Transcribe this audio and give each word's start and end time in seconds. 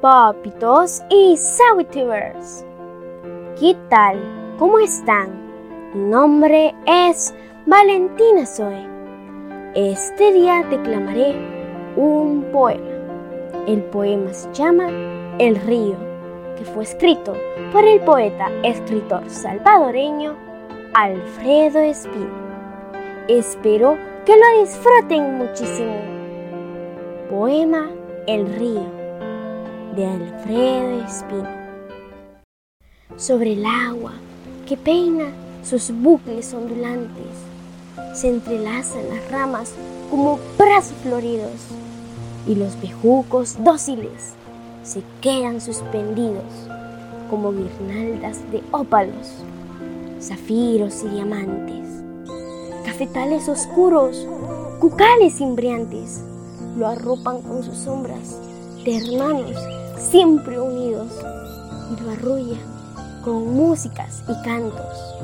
papitos 0.00 1.02
y 1.10 1.36
sawitubers. 1.36 2.64
¿Qué 3.58 3.76
tal? 3.88 4.18
¿Cómo 4.58 4.78
están? 4.78 5.30
Mi 5.94 6.06
nombre 6.10 6.74
es 6.86 7.34
Valentina 7.66 8.46
Zoe. 8.46 8.86
Este 9.74 10.32
día 10.32 10.62
declamaré 10.68 11.34
un 11.96 12.44
poema. 12.52 12.90
El 13.66 13.82
poema 13.84 14.32
se 14.32 14.52
llama 14.52 14.88
El 15.38 15.56
río, 15.56 15.96
que 16.56 16.64
fue 16.64 16.84
escrito 16.84 17.34
por 17.72 17.84
el 17.84 18.00
poeta 18.00 18.50
escritor 18.62 19.22
salvadoreño 19.28 20.36
Alfredo 20.94 21.80
Espino. 21.80 22.44
Espero 23.28 23.96
que 24.26 24.36
lo 24.36 24.60
disfruten 24.60 25.38
muchísimo 25.38 26.14
poema 27.30 27.88
El 28.26 28.46
río 28.54 28.90
de 29.94 30.06
Alfredo 30.06 31.04
Espino. 31.06 31.48
Sobre 33.18 33.52
el 33.52 33.66
agua 33.66 34.12
que 34.66 34.78
peina 34.78 35.26
sus 35.62 35.90
bucles 35.90 36.54
ondulantes, 36.54 37.26
se 38.14 38.28
entrelazan 38.28 39.10
las 39.10 39.30
ramas 39.30 39.74
como 40.10 40.38
brazos 40.56 40.96
floridos 41.02 41.66
y 42.46 42.54
los 42.54 42.80
bejucos 42.80 43.62
dóciles 43.62 44.32
se 44.84 45.02
quedan 45.20 45.60
suspendidos 45.60 46.44
como 47.28 47.52
guirnaldas 47.52 48.40
de 48.50 48.62
ópalos, 48.70 49.44
zafiros 50.18 51.02
y 51.02 51.08
diamantes, 51.08 51.86
cafetales 52.86 53.50
oscuros, 53.50 54.26
cucales 54.80 55.42
imbriantes 55.42 56.24
lo 56.76 56.86
arropan 56.86 57.40
con 57.42 57.62
sus 57.62 57.76
sombras 57.76 58.38
de 58.84 58.96
hermanos 58.96 59.56
siempre 59.98 60.60
unidos 60.60 61.08
y 61.90 62.02
lo 62.02 62.10
arrullan 62.10 62.74
con 63.24 63.54
músicas 63.54 64.22
y 64.28 64.44
cantos. 64.44 65.14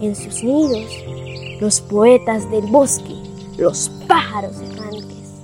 En 0.00 0.14
sus 0.14 0.42
nidos, 0.42 0.90
los 1.60 1.80
poetas 1.80 2.50
del 2.50 2.66
bosque, 2.66 3.16
los 3.56 3.90
pájaros 4.06 4.56
errantes. 4.60 5.42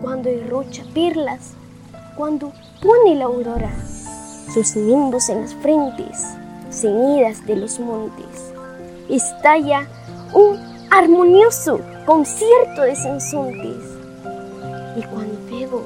Cuando 0.00 0.30
irrucha 0.30 0.82
pirlas, 0.94 1.52
cuando 2.16 2.52
pone 2.82 3.14
la 3.14 3.26
aurora, 3.26 3.72
sus 4.52 4.76
nimbos 4.76 5.28
en 5.28 5.42
las 5.42 5.54
frentes, 5.54 6.24
ceñidas 6.70 7.46
de 7.46 7.56
los 7.56 7.78
montes, 7.78 8.52
estalla 9.08 9.86
un 10.34 10.58
armonioso 10.90 11.80
concierto 12.06 12.82
de 12.82 12.96
sensontes 12.96 13.99
y 14.96 15.02
cuando 15.02 15.38
Febo 15.48 15.84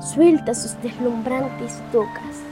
suelta 0.00 0.54
sus 0.54 0.80
deslumbrantes 0.82 1.80
tocas, 1.92 2.42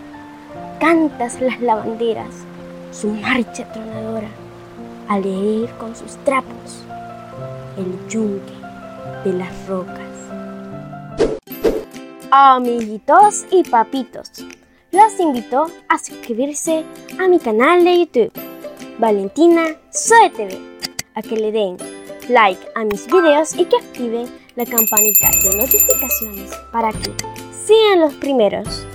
cantas 0.80 1.41
las 1.41 1.60
lavanderas 1.60 2.46
su 2.92 3.08
marcha 3.08 3.70
tronadora 3.72 4.28
al 5.08 5.20
herir 5.20 5.70
con 5.78 5.94
sus 5.94 6.16
trapos 6.24 6.84
el 7.77 8.08
yunque 8.08 8.54
de 9.24 9.32
las 9.32 9.66
rocas. 9.66 10.00
Amiguitos 12.30 13.44
y 13.50 13.62
papitos, 13.62 14.30
los 14.92 15.20
invito 15.20 15.66
a 15.88 15.98
suscribirse 15.98 16.84
a 17.19 17.28
mi 17.28 17.38
canal 17.38 17.84
de 17.84 18.00
YouTube, 18.00 18.32
Valentina 18.98 19.66
Zoe 19.92 20.32
a 21.14 21.22
que 21.22 21.36
le 21.36 21.52
den 21.52 21.77
like 22.28 22.60
a 22.74 22.84
mis 22.84 23.06
videos 23.06 23.54
y 23.54 23.64
que 23.64 23.77
activen 23.77 24.27
la 24.56 24.64
campanita 24.64 25.30
de 25.42 25.56
notificaciones 25.56 26.50
para 26.72 26.91
que 26.92 27.12
sean 27.66 28.00
los 28.00 28.14
primeros 28.14 28.86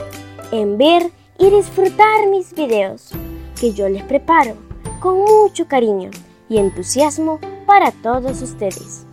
en 0.51 0.77
ver 0.77 1.11
y 1.37 1.49
disfrutar 1.49 2.27
mis 2.29 2.53
videos 2.53 3.11
que 3.59 3.73
yo 3.73 3.87
les 3.87 4.03
preparo 4.03 4.55
con 4.99 5.19
mucho 5.19 5.67
cariño 5.67 6.09
y 6.49 6.57
entusiasmo 6.57 7.39
para 7.65 7.91
todos 7.91 8.41
ustedes. 8.41 9.05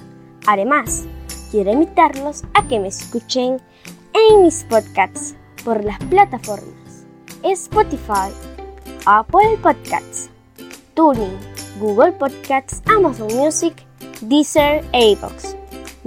Además, 0.46 1.04
quiero 1.50 1.70
invitarlos 1.70 2.44
a 2.54 2.66
que 2.66 2.80
me 2.80 2.88
escuchen 2.88 3.60
en 4.14 4.42
mis 4.42 4.64
podcasts 4.64 5.34
por 5.64 5.84
las 5.84 5.98
plataformas 6.04 7.06
Spotify, 7.42 8.32
Apple 9.06 9.58
Podcasts, 9.62 10.30
Tuning, 10.94 11.38
Google 11.78 12.12
Podcasts, 12.12 12.82
Amazon 12.86 13.28
Music, 13.36 13.74
Deezer 14.22 14.84
e 14.92 15.12
iVoox. 15.12 15.57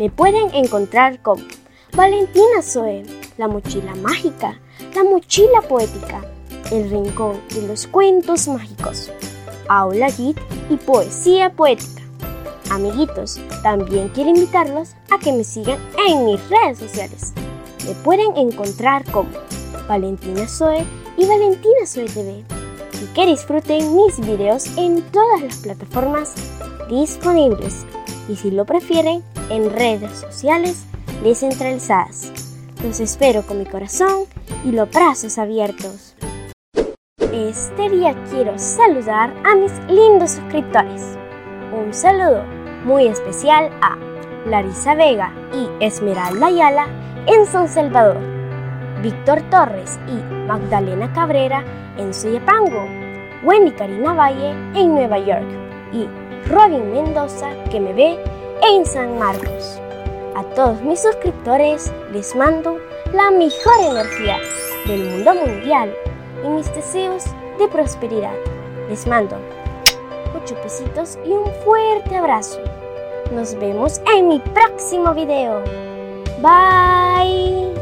Me 0.02 0.10
pueden 0.10 0.50
encontrar 0.56 1.22
con 1.22 1.48
Valentina 1.96 2.64
Zoe, 2.64 3.04
la 3.38 3.48
mochila 3.48 3.94
mágica, 3.94 4.60
la 4.96 5.04
mochila 5.04 5.62
poética, 5.70 6.26
el 6.72 6.90
rincón 6.90 7.40
de 7.54 7.68
los 7.68 7.86
cuentos 7.86 8.48
mágicos, 8.48 9.12
aula 9.70 10.10
git 10.10 10.40
y 10.72 10.78
poesía 10.78 11.52
poética. 11.52 12.02
Amiguitos, 12.72 13.40
también 13.62 14.10
quiero 14.10 14.32
invitarlos 14.32 14.96
a 15.12 15.20
que 15.20 15.32
me 15.34 15.44
sigan 15.44 15.78
en 16.10 16.26
mis 16.26 16.42
redes 16.50 16.80
sociales. 16.80 17.34
Me 17.86 17.94
pueden 17.94 18.36
encontrar 18.38 19.06
como 19.12 19.30
Valentina 19.88 20.48
Zoe 20.48 20.84
y 21.16 21.28
Valentina 21.28 21.86
Zoe 21.86 22.06
TV 22.06 22.44
y 23.04 23.06
que 23.14 23.28
disfruten 23.28 23.96
mis 23.96 24.20
videos 24.20 24.66
en 24.78 25.04
todas 25.12 25.44
las 25.44 25.58
plataformas 25.58 26.34
disponibles 26.90 27.86
y 28.28 28.36
si 28.36 28.50
lo 28.50 28.66
prefieren 28.66 29.24
en 29.52 29.70
redes 29.70 30.12
sociales 30.18 30.86
descentralizadas. 31.24 32.32
Los 32.84 33.00
espero 33.00 33.44
con 33.44 33.60
mi 33.60 33.66
corazón 33.66 34.26
y 34.66 34.72
los 34.72 34.90
brazos 34.90 35.38
abiertos. 35.38 36.16
Este 37.32 37.90
día 37.90 38.16
quiero 38.30 38.58
saludar 38.58 39.34
a 39.44 39.56
mis 39.56 39.72
lindos 39.88 40.32
suscriptores. 40.32 41.18
Un 41.72 41.94
saludo 41.94 42.44
muy 42.86 43.08
especial 43.08 43.70
a 43.82 43.98
Larisa 44.46 44.96
Vega 44.96 45.32
y 45.54 45.86
Esmeralda 45.86 46.48
Ayala 46.48 46.88
en 47.28 47.46
San 47.46 47.68
Salvador, 47.68 48.18
Víctor 49.04 49.42
Torres 49.50 50.00
y 50.08 50.34
Magdalena 50.48 51.12
Cabrera 51.14 51.64
en 51.98 52.14
Soyapango, 52.14 52.86
Wendy 53.44 53.72
Karina 53.72 54.14
Valle 54.14 54.52
en 54.76 54.96
Nueva 54.96 55.20
York 55.20 55.46
y 55.94 56.08
Robin 56.50 56.92
Mendoza 56.92 57.52
que 57.70 57.80
me 57.80 57.94
ve 57.94 58.20
en 58.62 58.86
San 58.86 59.18
Marcos. 59.18 59.80
A 60.36 60.44
todos 60.56 60.82
mis 60.82 61.02
suscriptores 61.02 61.92
les 62.12 62.36
mando 62.36 62.78
la 63.14 63.32
mejor 63.32 63.74
energía 63.80 64.40
del 64.88 65.04
mundo 65.10 65.34
mundial 65.36 65.94
y 66.44 66.48
mis 66.48 66.74
deseos 66.74 67.26
de 67.60 67.68
prosperidad. 67.68 68.36
Les 68.90 69.06
mando 69.08 69.38
muchos 70.34 70.58
besitos 70.64 71.18
y 71.26 71.32
un 71.32 71.52
fuerte 71.64 72.16
abrazo. 72.16 72.60
Nos 73.32 73.56
vemos 73.56 74.02
en 74.16 74.28
mi 74.28 74.40
próximo 74.40 75.14
video. 75.14 75.62
Bye. 76.42 77.81